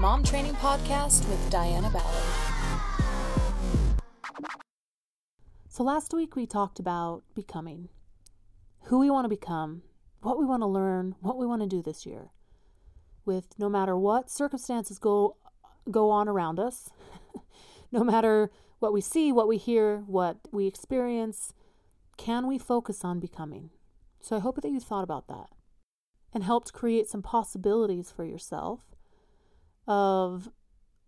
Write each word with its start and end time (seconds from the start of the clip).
Mom 0.00 0.24
Training 0.24 0.54
Podcast 0.54 1.28
with 1.28 1.50
Diana 1.50 1.90
Ballard. 1.90 2.24
So, 5.68 5.84
last 5.84 6.14
week 6.14 6.34
we 6.34 6.46
talked 6.46 6.78
about 6.78 7.22
becoming 7.34 7.90
who 8.84 8.98
we 8.98 9.10
want 9.10 9.26
to 9.26 9.28
become, 9.28 9.82
what 10.22 10.38
we 10.38 10.46
want 10.46 10.62
to 10.62 10.66
learn, 10.66 11.16
what 11.20 11.36
we 11.36 11.44
want 11.44 11.60
to 11.60 11.68
do 11.68 11.82
this 11.82 12.06
year. 12.06 12.30
With 13.26 13.58
no 13.58 13.68
matter 13.68 13.94
what 13.94 14.30
circumstances 14.30 14.98
go, 14.98 15.36
go 15.90 16.08
on 16.08 16.30
around 16.30 16.58
us, 16.58 16.88
no 17.92 18.02
matter 18.02 18.50
what 18.78 18.94
we 18.94 19.02
see, 19.02 19.30
what 19.32 19.48
we 19.48 19.58
hear, 19.58 19.98
what 20.06 20.38
we 20.50 20.66
experience, 20.66 21.52
can 22.16 22.46
we 22.46 22.58
focus 22.58 23.04
on 23.04 23.20
becoming? 23.20 23.68
So, 24.18 24.34
I 24.34 24.40
hope 24.40 24.62
that 24.62 24.70
you 24.70 24.80
thought 24.80 25.04
about 25.04 25.28
that 25.28 25.50
and 26.32 26.42
helped 26.42 26.72
create 26.72 27.06
some 27.06 27.20
possibilities 27.20 28.10
for 28.10 28.24
yourself 28.24 28.96
of 29.90 30.48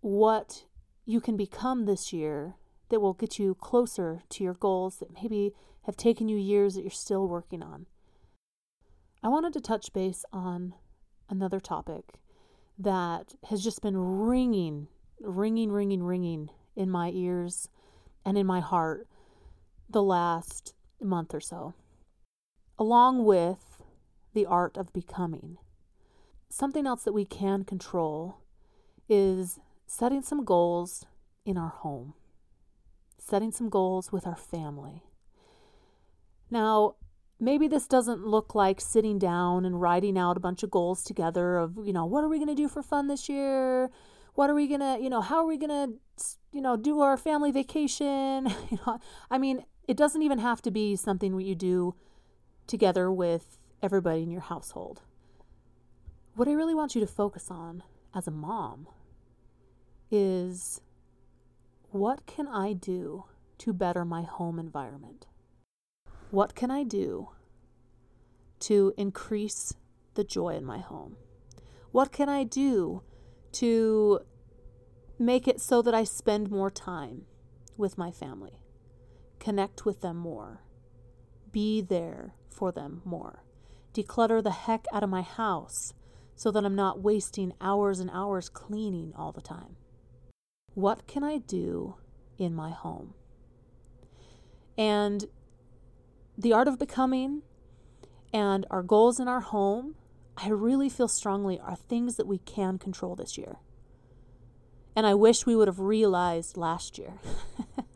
what 0.00 0.64
you 1.06 1.20
can 1.20 1.36
become 1.36 1.86
this 1.86 2.12
year 2.12 2.56
that 2.90 2.98
will 2.98 3.12
get 3.12 3.38
you 3.38 3.54
closer 3.54 4.22
to 4.28 4.42
your 4.42 4.54
goals 4.54 4.96
that 4.96 5.22
maybe 5.22 5.54
have 5.86 5.96
taken 5.96 6.28
you 6.28 6.36
years 6.36 6.74
that 6.74 6.80
you're 6.80 6.90
still 6.90 7.28
working 7.28 7.62
on. 7.62 7.86
I 9.22 9.28
wanted 9.28 9.52
to 9.52 9.60
touch 9.60 9.92
base 9.92 10.24
on 10.32 10.74
another 11.30 11.60
topic 11.60 12.14
that 12.76 13.34
has 13.50 13.62
just 13.62 13.82
been 13.82 13.96
ringing, 13.96 14.88
ringing, 15.20 15.70
ringing, 15.70 16.02
ringing 16.02 16.50
in 16.74 16.90
my 16.90 17.10
ears 17.10 17.68
and 18.24 18.36
in 18.36 18.48
my 18.48 18.58
heart 18.58 19.06
the 19.88 20.02
last 20.02 20.74
month 21.00 21.32
or 21.32 21.40
so, 21.40 21.74
along 22.80 23.24
with 23.24 23.84
the 24.34 24.44
art 24.44 24.76
of 24.76 24.92
becoming. 24.92 25.58
Something 26.48 26.84
else 26.84 27.04
that 27.04 27.12
we 27.12 27.24
can 27.24 27.62
control 27.62 28.41
is 29.12 29.58
setting 29.86 30.22
some 30.22 30.44
goals 30.44 31.04
in 31.44 31.58
our 31.58 31.68
home, 31.68 32.14
setting 33.18 33.52
some 33.52 33.68
goals 33.68 34.10
with 34.10 34.26
our 34.26 34.36
family. 34.36 35.02
Now, 36.50 36.94
maybe 37.38 37.68
this 37.68 37.86
doesn't 37.86 38.26
look 38.26 38.54
like 38.54 38.80
sitting 38.80 39.18
down 39.18 39.66
and 39.66 39.80
writing 39.80 40.16
out 40.16 40.38
a 40.38 40.40
bunch 40.40 40.62
of 40.62 40.70
goals 40.70 41.04
together 41.04 41.58
of, 41.58 41.76
you 41.84 41.92
know, 41.92 42.06
what 42.06 42.24
are 42.24 42.28
we 42.28 42.38
going 42.38 42.48
to 42.48 42.54
do 42.54 42.68
for 42.68 42.82
fun 42.82 43.08
this 43.08 43.28
year? 43.28 43.90
What 44.34 44.48
are 44.48 44.54
we 44.54 44.66
going 44.66 44.80
to, 44.80 44.98
you 44.98 45.10
know, 45.10 45.20
how 45.20 45.36
are 45.36 45.46
we 45.46 45.58
going 45.58 45.68
to, 45.70 46.24
you 46.52 46.62
know, 46.62 46.76
do 46.76 47.00
our 47.00 47.18
family 47.18 47.50
vacation? 47.50 48.46
you 48.70 48.78
know, 48.86 48.98
I 49.30 49.36
mean, 49.36 49.64
it 49.86 49.96
doesn't 49.96 50.22
even 50.22 50.38
have 50.38 50.62
to 50.62 50.70
be 50.70 50.96
something 50.96 51.38
you 51.38 51.54
do 51.54 51.94
together 52.66 53.12
with 53.12 53.58
everybody 53.82 54.22
in 54.22 54.30
your 54.30 54.40
household. 54.40 55.02
What 56.34 56.48
I 56.48 56.52
really 56.52 56.74
want 56.74 56.94
you 56.94 57.00
to 57.02 57.06
focus 57.06 57.50
on 57.50 57.82
as 58.14 58.26
a 58.26 58.30
mom 58.30 58.86
is 60.12 60.82
what 61.90 62.26
can 62.26 62.46
I 62.46 62.74
do 62.74 63.24
to 63.58 63.72
better 63.72 64.04
my 64.04 64.22
home 64.22 64.58
environment? 64.58 65.26
What 66.30 66.54
can 66.54 66.70
I 66.70 66.84
do 66.84 67.30
to 68.60 68.92
increase 68.98 69.74
the 70.14 70.22
joy 70.22 70.50
in 70.50 70.64
my 70.64 70.78
home? 70.78 71.16
What 71.92 72.12
can 72.12 72.28
I 72.28 72.44
do 72.44 73.02
to 73.52 74.20
make 75.18 75.48
it 75.48 75.60
so 75.60 75.80
that 75.82 75.94
I 75.94 76.04
spend 76.04 76.50
more 76.50 76.70
time 76.70 77.22
with 77.76 77.96
my 77.96 78.10
family, 78.10 78.60
connect 79.38 79.86
with 79.86 80.02
them 80.02 80.16
more, 80.16 80.62
be 81.50 81.80
there 81.80 82.34
for 82.50 82.70
them 82.70 83.00
more, 83.04 83.44
declutter 83.94 84.42
the 84.42 84.50
heck 84.50 84.84
out 84.92 85.02
of 85.02 85.10
my 85.10 85.22
house 85.22 85.94
so 86.36 86.50
that 86.50 86.64
I'm 86.64 86.76
not 86.76 87.00
wasting 87.00 87.52
hours 87.60 87.98
and 87.98 88.10
hours 88.10 88.48
cleaning 88.48 89.12
all 89.16 89.32
the 89.32 89.40
time? 89.40 89.76
What 90.74 91.06
can 91.06 91.22
I 91.22 91.38
do 91.38 91.96
in 92.38 92.54
my 92.54 92.70
home? 92.70 93.14
And 94.78 95.26
the 96.36 96.52
art 96.52 96.68
of 96.68 96.78
becoming 96.78 97.42
and 98.32 98.66
our 98.70 98.82
goals 98.82 99.20
in 99.20 99.28
our 99.28 99.40
home, 99.40 99.96
I 100.36 100.48
really 100.48 100.88
feel 100.88 101.08
strongly 101.08 101.60
are 101.60 101.76
things 101.76 102.16
that 102.16 102.26
we 102.26 102.38
can 102.38 102.78
control 102.78 103.14
this 103.14 103.36
year. 103.36 103.56
And 104.96 105.06
I 105.06 105.14
wish 105.14 105.46
we 105.46 105.56
would 105.56 105.68
have 105.68 105.80
realized 105.80 106.56
last 106.56 106.98
year. 106.98 107.14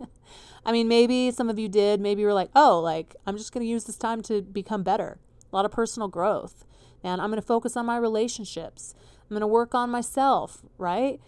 I 0.66 0.72
mean, 0.72 0.88
maybe 0.88 1.30
some 1.30 1.50
of 1.50 1.58
you 1.58 1.68
did. 1.68 2.00
Maybe 2.00 2.22
you 2.22 2.26
were 2.26 2.34
like, 2.34 2.50
oh, 2.54 2.80
like, 2.80 3.14
I'm 3.26 3.36
just 3.36 3.52
going 3.52 3.64
to 3.64 3.70
use 3.70 3.84
this 3.84 3.96
time 3.96 4.22
to 4.22 4.42
become 4.42 4.82
better. 4.82 5.18
A 5.52 5.56
lot 5.56 5.64
of 5.64 5.70
personal 5.70 6.08
growth. 6.08 6.64
And 7.02 7.20
I'm 7.20 7.30
going 7.30 7.40
to 7.40 7.46
focus 7.46 7.76
on 7.76 7.86
my 7.86 7.96
relationships. 7.96 8.94
I'm 9.22 9.34
going 9.34 9.40
to 9.40 9.46
work 9.46 9.74
on 9.74 9.90
myself, 9.90 10.62
right? 10.78 11.20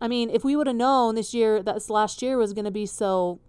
I 0.00 0.08
mean, 0.08 0.30
if 0.30 0.44
we 0.44 0.56
would 0.56 0.66
have 0.66 0.76
known 0.76 1.14
this 1.14 1.34
year, 1.34 1.62
that 1.62 1.74
this 1.74 1.90
last 1.90 2.22
year 2.22 2.36
was 2.36 2.52
going 2.52 2.64
to 2.64 2.70
be 2.70 2.86
so 2.86 3.40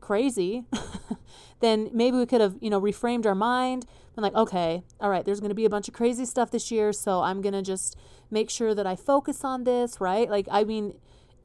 crazy, 0.00 0.64
then 1.60 1.90
maybe 1.92 2.16
we 2.16 2.26
could 2.26 2.40
have, 2.40 2.56
you 2.60 2.70
know, 2.70 2.80
reframed 2.80 3.26
our 3.26 3.34
mind 3.34 3.86
and 4.16 4.22
like, 4.22 4.34
okay, 4.34 4.82
all 5.00 5.10
right, 5.10 5.24
there's 5.24 5.40
going 5.40 5.50
to 5.50 5.54
be 5.54 5.64
a 5.64 5.70
bunch 5.70 5.88
of 5.88 5.94
crazy 5.94 6.24
stuff 6.24 6.50
this 6.50 6.70
year, 6.70 6.92
so 6.92 7.22
I'm 7.22 7.40
going 7.40 7.52
to 7.54 7.62
just 7.62 7.96
make 8.30 8.50
sure 8.50 8.74
that 8.74 8.86
I 8.86 8.96
focus 8.96 9.44
on 9.44 9.64
this, 9.64 10.00
right? 10.00 10.28
Like, 10.28 10.46
I 10.50 10.64
mean, 10.64 10.94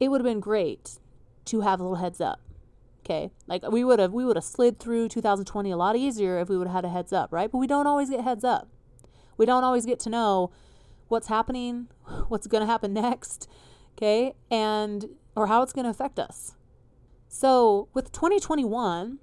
it 0.00 0.08
would 0.08 0.20
have 0.20 0.26
been 0.26 0.40
great 0.40 0.98
to 1.46 1.60
have 1.60 1.80
a 1.80 1.82
little 1.82 1.98
heads 1.98 2.20
up. 2.20 2.40
Okay, 3.04 3.30
like 3.46 3.70
we 3.70 3.84
would 3.84 3.98
have 3.98 4.14
we 4.14 4.24
would 4.24 4.36
have 4.36 4.46
slid 4.46 4.78
through 4.80 5.08
2020 5.10 5.70
a 5.70 5.76
lot 5.76 5.94
easier 5.94 6.38
if 6.38 6.48
we 6.48 6.56
would 6.56 6.68
have 6.68 6.76
had 6.76 6.84
a 6.86 6.88
heads 6.88 7.12
up, 7.12 7.30
right? 7.34 7.52
But 7.52 7.58
we 7.58 7.66
don't 7.66 7.86
always 7.86 8.08
get 8.08 8.24
heads 8.24 8.44
up. 8.44 8.66
We 9.36 9.44
don't 9.44 9.62
always 9.62 9.84
get 9.84 10.00
to 10.00 10.10
know 10.10 10.52
what's 11.08 11.28
happening, 11.28 11.88
what's 12.28 12.46
going 12.46 12.62
to 12.62 12.66
happen 12.66 12.92
next, 12.94 13.46
okay, 13.96 14.34
and 14.50 15.06
or 15.36 15.46
how 15.46 15.62
it's 15.62 15.72
going 15.72 15.84
to 15.84 15.90
affect 15.90 16.18
us. 16.18 16.54
So, 17.28 17.88
with 17.94 18.12
2021, 18.12 19.18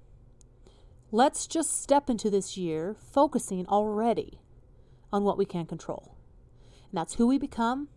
let's 1.12 1.48
just 1.48 1.82
step 1.82 2.10
into 2.10 2.30
this 2.30 2.58
year 2.58 2.96
focusing 3.00 3.66
already 3.68 4.42
on 5.14 5.24
what 5.24 5.38
we 5.38 5.46
can 5.46 5.66
control. 5.66 6.18
And 6.92 6.98
that's 6.98 7.16
who 7.16 7.28
we 7.28 7.38
become, 7.38 7.88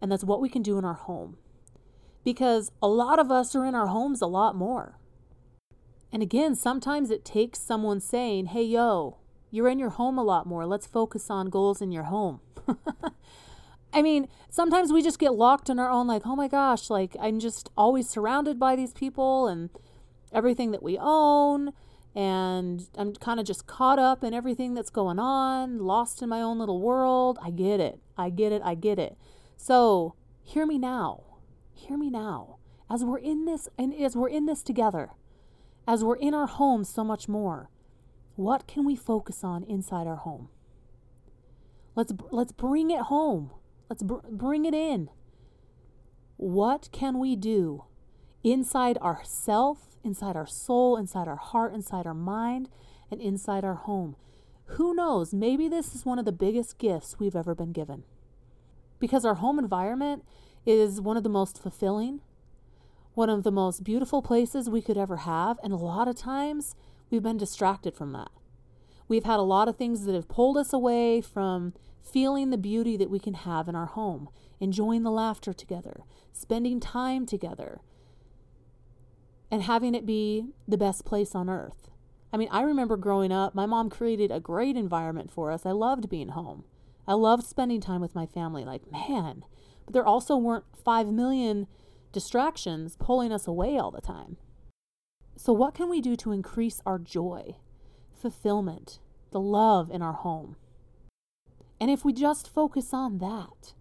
and 0.00 0.10
that's 0.10 0.24
what 0.24 0.40
we 0.40 0.48
can 0.48 0.62
do 0.62 0.78
in 0.78 0.84
our 0.84 0.94
home. 0.94 1.36
Because 2.24 2.70
a 2.82 2.88
lot 2.88 3.18
of 3.18 3.30
us 3.30 3.54
are 3.54 3.64
in 3.64 3.74
our 3.74 3.88
homes 3.88 4.20
a 4.20 4.26
lot 4.26 4.56
more. 4.56 4.98
And 6.12 6.22
again, 6.22 6.54
sometimes 6.54 7.10
it 7.10 7.24
takes 7.24 7.58
someone 7.58 8.00
saying, 8.00 8.46
hey, 8.46 8.62
yo, 8.62 9.18
you're 9.50 9.68
in 9.68 9.78
your 9.78 9.90
home 9.90 10.18
a 10.18 10.24
lot 10.24 10.46
more. 10.46 10.66
Let's 10.66 10.86
focus 10.86 11.30
on 11.30 11.48
goals 11.48 11.80
in 11.80 11.90
your 11.90 12.04
home. 12.04 12.40
I 13.92 14.02
mean, 14.02 14.28
sometimes 14.50 14.92
we 14.92 15.02
just 15.02 15.18
get 15.18 15.34
locked 15.34 15.68
in 15.68 15.78
our 15.78 15.90
own, 15.90 16.06
like, 16.06 16.22
oh 16.24 16.34
my 16.34 16.48
gosh, 16.48 16.88
like, 16.88 17.14
I'm 17.20 17.38
just 17.38 17.70
always 17.76 18.08
surrounded 18.08 18.58
by 18.58 18.74
these 18.74 18.92
people 18.92 19.46
and 19.46 19.70
everything 20.32 20.70
that 20.70 20.82
we 20.82 20.98
own. 20.98 21.72
And 22.14 22.88
I'm 22.96 23.14
kind 23.14 23.40
of 23.40 23.46
just 23.46 23.66
caught 23.66 23.98
up 23.98 24.22
in 24.22 24.34
everything 24.34 24.74
that's 24.74 24.90
going 24.90 25.18
on, 25.18 25.78
lost 25.78 26.22
in 26.22 26.28
my 26.28 26.40
own 26.40 26.58
little 26.58 26.80
world. 26.80 27.38
I 27.42 27.50
get 27.50 27.80
it. 27.80 28.00
I 28.16 28.30
get 28.30 28.52
it. 28.52 28.62
I 28.64 28.74
get 28.74 28.98
it. 28.98 29.16
So, 29.56 30.14
hear 30.42 30.66
me 30.66 30.78
now. 30.78 31.22
Hear 31.74 31.96
me 31.96 32.10
now. 32.10 32.56
As 32.90 33.04
we're 33.04 33.18
in 33.18 33.46
this, 33.46 33.68
and 33.78 33.94
as 33.94 34.14
we're 34.14 34.28
in 34.28 34.44
this 34.44 34.62
together, 34.62 35.10
as 35.86 36.04
we're 36.04 36.16
in 36.16 36.34
our 36.34 36.46
home 36.46 36.84
so 36.84 37.02
much 37.02 37.28
more, 37.28 37.70
what 38.36 38.66
can 38.66 38.84
we 38.84 38.96
focus 38.96 39.42
on 39.42 39.64
inside 39.64 40.06
our 40.06 40.16
home? 40.16 40.48
Let's 41.94 42.12
let's 42.30 42.52
bring 42.52 42.90
it 42.90 43.02
home. 43.02 43.50
Let's 43.92 44.02
br- 44.02 44.26
bring 44.30 44.64
it 44.64 44.72
in. 44.72 45.10
What 46.38 46.88
can 46.92 47.18
we 47.18 47.36
do 47.36 47.84
inside 48.42 48.96
ourself, 48.96 49.98
inside 50.02 50.34
our 50.34 50.46
soul, 50.46 50.96
inside 50.96 51.28
our 51.28 51.36
heart, 51.36 51.74
inside 51.74 52.06
our 52.06 52.14
mind, 52.14 52.70
and 53.10 53.20
inside 53.20 53.64
our 53.64 53.74
home? 53.74 54.16
Who 54.76 54.94
knows? 54.94 55.34
Maybe 55.34 55.68
this 55.68 55.94
is 55.94 56.06
one 56.06 56.18
of 56.18 56.24
the 56.24 56.32
biggest 56.32 56.78
gifts 56.78 57.16
we've 57.18 57.36
ever 57.36 57.54
been 57.54 57.72
given. 57.72 58.04
Because 58.98 59.26
our 59.26 59.34
home 59.34 59.58
environment 59.58 60.24
is 60.64 60.98
one 60.98 61.18
of 61.18 61.22
the 61.22 61.28
most 61.28 61.62
fulfilling, 61.62 62.22
one 63.12 63.28
of 63.28 63.42
the 63.42 63.52
most 63.52 63.84
beautiful 63.84 64.22
places 64.22 64.70
we 64.70 64.80
could 64.80 64.96
ever 64.96 65.18
have. 65.18 65.58
And 65.62 65.70
a 65.70 65.76
lot 65.76 66.08
of 66.08 66.16
times 66.16 66.74
we've 67.10 67.22
been 67.22 67.36
distracted 67.36 67.94
from 67.94 68.12
that. 68.12 68.30
We've 69.12 69.24
had 69.24 69.40
a 69.40 69.42
lot 69.42 69.68
of 69.68 69.76
things 69.76 70.06
that 70.06 70.14
have 70.14 70.26
pulled 70.26 70.56
us 70.56 70.72
away 70.72 71.20
from 71.20 71.74
feeling 72.02 72.48
the 72.48 72.56
beauty 72.56 72.96
that 72.96 73.10
we 73.10 73.18
can 73.18 73.34
have 73.34 73.68
in 73.68 73.76
our 73.76 73.84
home, 73.84 74.30
enjoying 74.58 75.02
the 75.02 75.10
laughter 75.10 75.52
together, 75.52 76.04
spending 76.32 76.80
time 76.80 77.26
together, 77.26 77.82
and 79.50 79.64
having 79.64 79.94
it 79.94 80.06
be 80.06 80.46
the 80.66 80.78
best 80.78 81.04
place 81.04 81.34
on 81.34 81.50
earth. 81.50 81.90
I 82.32 82.38
mean, 82.38 82.48
I 82.50 82.62
remember 82.62 82.96
growing 82.96 83.32
up, 83.32 83.54
my 83.54 83.66
mom 83.66 83.90
created 83.90 84.30
a 84.30 84.40
great 84.40 84.78
environment 84.78 85.30
for 85.30 85.52
us. 85.52 85.66
I 85.66 85.72
loved 85.72 86.08
being 86.08 86.28
home. 86.28 86.64
I 87.06 87.12
loved 87.12 87.44
spending 87.44 87.82
time 87.82 88.00
with 88.00 88.14
my 88.14 88.24
family. 88.24 88.64
Like, 88.64 88.90
man, 88.90 89.44
but 89.84 89.92
there 89.92 90.06
also 90.06 90.38
weren't 90.38 90.64
5 90.82 91.08
million 91.08 91.66
distractions 92.12 92.96
pulling 92.98 93.30
us 93.30 93.46
away 93.46 93.76
all 93.76 93.90
the 93.90 94.00
time. 94.00 94.38
So, 95.36 95.52
what 95.52 95.74
can 95.74 95.90
we 95.90 96.00
do 96.00 96.16
to 96.16 96.32
increase 96.32 96.80
our 96.86 96.98
joy, 96.98 97.56
fulfillment, 98.22 99.00
the 99.32 99.40
love 99.40 99.90
in 99.90 100.00
our 100.00 100.14
home? 100.14 100.56
And 101.80 101.90
if 101.90 102.04
we 102.04 102.12
just 102.12 102.48
focus 102.48 102.94
on 102.94 103.18
that, 103.18 103.74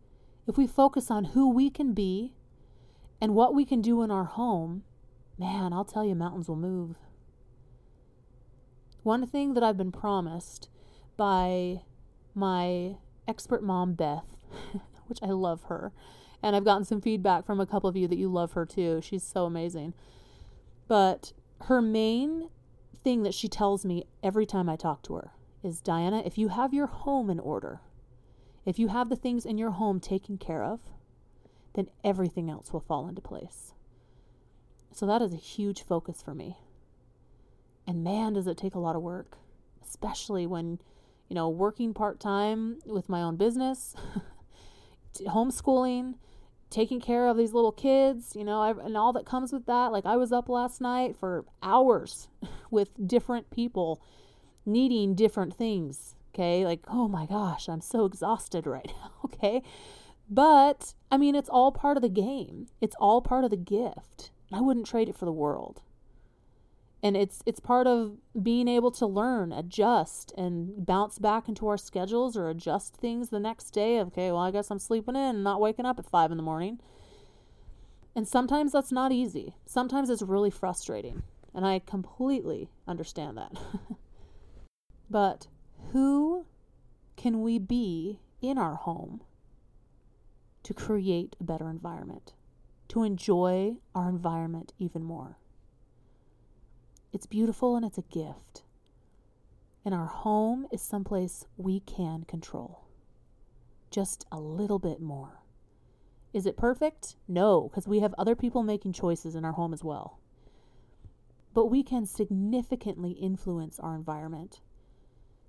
if 0.48 0.58
we 0.58 0.66
focus 0.66 1.12
on 1.12 1.26
who 1.26 1.50
we 1.50 1.70
can 1.70 1.94
be 1.94 2.34
and 3.22 3.36
what 3.36 3.54
we 3.54 3.64
can 3.64 3.82
do 3.82 4.02
in 4.02 4.10
our 4.10 4.26
home, 4.26 4.84
man, 5.38 5.72
I'll 5.72 5.86
tell 5.86 6.04
you, 6.04 6.16
mountains 6.16 6.48
will 6.50 6.56
move. 6.56 6.96
One 9.04 9.28
thing 9.28 9.54
that 9.54 9.64
I've 9.64 9.78
been 9.78 9.92
promised 9.92 10.70
by 11.16 11.82
my 12.34 12.96
expert 13.28 13.64
mom, 13.64 13.94
Beth, 13.94 14.36
which 15.06 15.20
I 15.22 15.28
love 15.28 15.64
her, 15.64 15.92
and 16.42 16.56
I've 16.56 16.66
gotten 16.66 16.86
some 16.86 17.02
feedback 17.02 17.46
from 17.46 17.60
a 17.60 17.68
couple 17.68 17.90
of 17.90 17.96
you 17.96 18.08
that 18.08 18.18
you 18.18 18.30
love 18.30 18.54
her 18.54 18.66
too. 18.66 19.00
She's 19.04 19.24
so 19.24 19.46
amazing. 19.46 19.94
But 20.88 21.34
her 21.62 21.82
main 21.82 22.50
thing 23.04 23.24
that 23.24 23.34
she 23.34 23.48
tells 23.48 23.86
me 23.86 24.06
every 24.24 24.46
time 24.46 24.70
I 24.70 24.76
talk 24.76 25.02
to 25.04 25.16
her 25.16 25.32
is 25.64 25.82
Diana, 25.82 26.22
if 26.26 26.38
you 26.38 26.50
have 26.50 26.74
your 26.74 26.88
home 26.88 27.30
in 27.30 27.40
order, 27.40 27.82
if 28.66 28.80
you 28.80 28.90
have 28.90 29.10
the 29.10 29.16
things 29.16 29.46
in 29.46 29.58
your 29.58 29.72
home 29.72 30.00
taken 30.00 30.38
care 30.38 30.64
of, 30.64 30.82
then 31.74 31.88
everything 32.04 32.50
else 32.50 32.74
will 32.74 32.80
fall 32.80 33.08
into 33.08 33.22
place. 33.22 33.74
So 34.92 35.06
that 35.06 35.22
is 35.22 35.34
a 35.34 35.38
huge 35.38 35.84
focus 35.84 36.22
for 36.22 36.34
me. 36.34 36.58
And 37.88 38.04
man, 38.04 38.34
does 38.34 38.48
it 38.48 38.58
take 38.58 38.76
a 38.76 38.80
lot 38.80 38.96
of 38.96 39.02
work, 39.02 39.38
especially 39.84 40.46
when, 40.46 40.80
you 41.30 41.36
know, 41.36 41.50
working 41.50 41.94
part 41.94 42.20
time 42.20 42.80
with 42.86 43.10
my 43.10 43.22
own 43.22 43.38
business, 43.38 43.96
homeschooling, 45.20 46.16
taking 46.72 47.02
care 47.02 47.28
of 47.28 47.38
these 47.38 47.54
little 47.54 47.72
kids, 47.72 48.34
you 48.36 48.44
know, 48.44 48.64
and 48.64 48.98
all 48.98 49.14
that 49.14 49.26
comes 49.26 49.54
with 49.54 49.66
that. 49.68 49.92
Like 49.92 50.06
I 50.06 50.16
was 50.16 50.32
up 50.32 50.50
last 50.50 50.82
night 50.82 51.16
for 51.16 51.46
hours 51.62 52.30
with 52.72 52.90
different 53.08 53.52
people 53.52 54.02
needing 54.66 55.14
different 55.14 55.54
things. 55.54 56.16
Okay. 56.34 56.66
Like, 56.66 56.80
oh 56.88 57.08
my 57.08 57.26
gosh, 57.26 57.68
I'm 57.70 57.82
so 57.82 58.06
exhausted 58.06 58.66
right 58.76 58.88
now. 58.88 59.12
Okay. 59.26 59.62
But 60.30 60.94
I 61.12 61.18
mean, 61.18 61.36
it's 61.36 61.50
all 61.50 61.72
part 61.72 61.98
of 61.98 62.04
the 62.04 62.10
game, 62.10 62.68
it's 62.80 62.96
all 63.00 63.22
part 63.22 63.44
of 63.44 63.50
the 63.50 63.58
gift. 63.58 64.32
I 64.54 64.62
wouldn't 64.62 64.86
trade 64.86 65.10
it 65.10 65.18
for 65.18 65.26
the 65.26 65.32
world. 65.32 65.82
And 67.04 67.18
it's 67.18 67.42
it's 67.46 67.60
part 67.60 67.88
of 67.88 68.18
being 68.42 68.68
able 68.68 68.92
to 68.92 69.08
learn, 69.08 69.52
adjust, 69.52 70.34
and 70.38 70.86
bounce 70.86 71.18
back 71.18 71.50
into 71.50 71.68
our 71.68 71.78
schedules 71.78 72.38
or 72.38 72.50
adjust 72.50 72.96
things 72.96 73.30
the 73.30 73.40
next 73.40 73.72
day. 73.72 74.00
Okay, 74.02 74.32
well, 74.32 74.42
I 74.42 74.52
guess 74.52 74.70
I'm 74.70 74.80
sleeping 74.80 75.16
in 75.16 75.22
and 75.22 75.44
not 75.44 75.60
waking 75.60 75.86
up 75.86 75.98
at 75.98 76.06
five 76.06 76.32
in 76.32 76.38
the 76.38 76.44
morning. 76.44 76.80
And 78.16 78.28
sometimes 78.28 78.72
that's 78.74 78.92
not 78.92 79.12
easy. 79.12 79.56
Sometimes 79.66 80.10
it's 80.10 80.22
really 80.22 80.50
frustrating. 80.52 81.24
And 81.54 81.66
I 81.66 81.80
completely 81.80 82.70
understand 82.88 83.38
that. 83.38 83.54
but 85.10 85.48
who 85.92 86.46
can 87.16 87.42
we 87.42 87.58
be 87.58 88.20
in 88.42 88.58
our 88.58 88.76
home 88.76 89.22
to 90.64 90.74
create 90.74 91.36
a 91.40 91.44
better 91.44 91.70
environment, 91.70 92.34
to 92.90 93.04
enjoy 93.04 93.78
our 93.96 94.10
environment 94.10 94.74
even 94.78 95.04
more? 95.04 95.38
It's 97.14 97.26
beautiful 97.26 97.76
and 97.76 97.86
it's 97.86 97.98
a 97.98 98.04
gift. 98.04 98.64
And 99.84 99.94
our 99.94 100.06
home 100.06 100.68
is 100.72 100.82
someplace 100.82 101.46
we 101.58 101.82
can 101.82 102.24
control. 102.24 102.86
Just 103.90 104.26
a 104.32 104.40
little 104.40 104.80
bit 104.80 105.02
more. 105.02 105.42
Is 106.34 106.46
it 106.46 106.56
perfect? 106.56 107.16
No, 107.28 107.64
because 107.64 107.88
we 107.88 108.00
have 108.00 108.16
other 108.18 108.36
people 108.36 108.64
making 108.64 108.94
choices 108.94 109.36
in 109.36 109.44
our 109.44 109.52
home 109.52 109.74
as 109.74 109.84
well. 109.84 110.20
But 111.54 111.66
we 111.66 111.84
can 111.84 112.06
significantly 112.06 113.12
influence 113.12 113.80
our 113.80 113.96
environment 113.96 114.62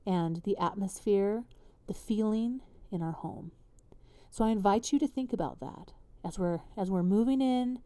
and 0.04 0.42
the 0.44 0.58
atmosphere, 0.58 1.44
the 1.86 1.94
feeling 1.94 2.62
in 2.90 3.02
our 3.02 3.12
home. 3.12 3.52
So 4.30 4.44
I 4.44 4.50
invite 4.50 4.92
you 4.92 4.98
to 4.98 5.06
think 5.06 5.32
about 5.32 5.60
that 5.60 5.92
as 6.24 6.38
we're 6.38 6.60
as 6.76 6.90
we're 6.90 7.02
moving 7.02 7.40
in, 7.40 7.78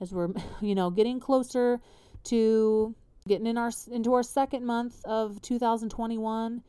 as 0.00 0.12
we're 0.12 0.28
you 0.60 0.74
know 0.74 0.90
getting 0.90 1.20
closer 1.20 1.80
to 2.24 2.94
getting 3.26 3.46
in 3.46 3.56
our 3.56 3.70
into 3.90 4.14
our 4.14 4.22
second 4.22 4.64
month 4.64 5.04
of 5.04 5.40
2021 5.42 6.62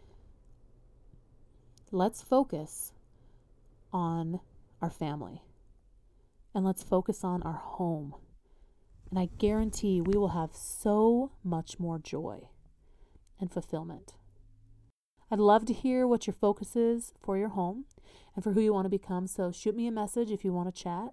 let's 1.94 2.23
focus 2.23 2.91
on 3.94 4.39
our 4.81 4.89
family. 4.89 5.44
And 6.55 6.65
let's 6.65 6.83
focus 6.83 7.23
on 7.23 7.44
our 7.44 7.53
home. 7.53 8.15
And 9.09 9.19
i 9.19 9.29
guarantee 9.38 10.01
we 10.01 10.17
will 10.17 10.29
have 10.29 10.55
so 10.55 11.31
much 11.44 11.79
more 11.79 12.00
joy 12.00 12.50
and 13.39 13.51
fulfillment. 13.51 14.13
I'd 15.29 15.39
love 15.39 15.65
to 15.65 15.73
hear 15.73 16.07
what 16.07 16.25
your 16.25 16.33
focus 16.33 16.75
is 16.75 17.13
for 17.21 17.38
your 17.38 17.50
home 17.50 17.85
and 18.35 18.44
for 18.44 18.53
who 18.53 18.61
you 18.61 18.73
want 18.73 18.85
to 18.85 18.89
become. 18.89 19.27
So 19.27 19.51
shoot 19.51 19.75
me 19.75 19.88
a 19.88 19.91
message 19.91 20.31
if 20.31 20.44
you 20.44 20.51
want 20.51 20.73
to 20.73 20.83
chat 20.83 21.09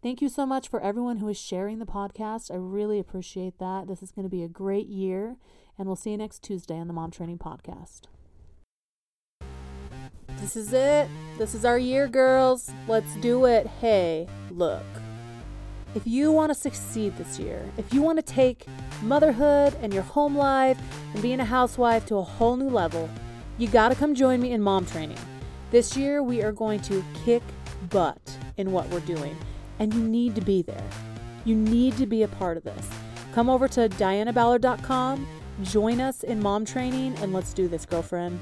Thank 0.00 0.22
you 0.22 0.28
so 0.28 0.46
much 0.46 0.68
for 0.68 0.80
everyone 0.80 1.16
who 1.16 1.26
is 1.26 1.36
sharing 1.36 1.80
the 1.80 1.84
podcast. 1.84 2.52
I 2.52 2.54
really 2.54 3.00
appreciate 3.00 3.58
that. 3.58 3.88
This 3.88 4.00
is 4.00 4.12
going 4.12 4.22
to 4.22 4.30
be 4.30 4.44
a 4.44 4.48
great 4.48 4.86
year, 4.86 5.34
and 5.76 5.88
we'll 5.88 5.96
see 5.96 6.12
you 6.12 6.16
next 6.16 6.40
Tuesday 6.40 6.78
on 6.78 6.86
the 6.86 6.92
Mom 6.92 7.10
Training 7.10 7.38
Podcast. 7.38 8.02
This 10.40 10.54
is 10.54 10.72
it. 10.72 11.08
This 11.36 11.52
is 11.52 11.64
our 11.64 11.80
year, 11.80 12.06
girls. 12.06 12.70
Let's 12.86 13.12
do 13.16 13.46
it. 13.46 13.66
Hey, 13.66 14.28
look. 14.52 14.84
If 15.96 16.06
you 16.06 16.30
want 16.30 16.50
to 16.50 16.54
succeed 16.54 17.16
this 17.16 17.40
year, 17.40 17.68
if 17.76 17.92
you 17.92 18.00
want 18.00 18.18
to 18.18 18.22
take 18.22 18.66
motherhood 19.02 19.74
and 19.82 19.92
your 19.92 20.04
home 20.04 20.36
life 20.36 20.78
and 21.12 21.20
being 21.20 21.40
a 21.40 21.44
housewife 21.44 22.06
to 22.06 22.18
a 22.18 22.22
whole 22.22 22.56
new 22.56 22.70
level, 22.70 23.10
you 23.56 23.66
got 23.66 23.88
to 23.88 23.96
come 23.96 24.14
join 24.14 24.40
me 24.40 24.52
in 24.52 24.62
mom 24.62 24.86
training. 24.86 25.18
This 25.72 25.96
year, 25.96 26.22
we 26.22 26.40
are 26.44 26.52
going 26.52 26.82
to 26.82 27.04
kick 27.24 27.42
butt 27.90 28.20
in 28.58 28.70
what 28.70 28.88
we're 28.90 29.00
doing 29.00 29.36
and 29.78 29.92
you 29.94 30.00
need 30.00 30.34
to 30.34 30.40
be 30.40 30.62
there. 30.62 30.88
You 31.44 31.54
need 31.54 31.96
to 31.96 32.06
be 32.06 32.22
a 32.22 32.28
part 32.28 32.56
of 32.56 32.64
this. 32.64 32.88
Come 33.32 33.48
over 33.48 33.68
to 33.68 33.88
dianaballard.com, 33.88 35.26
join 35.62 36.00
us 36.00 36.22
in 36.22 36.42
mom 36.42 36.64
training, 36.64 37.16
and 37.18 37.32
let's 37.32 37.52
do 37.52 37.68
this, 37.68 37.86
girlfriend. 37.86 38.38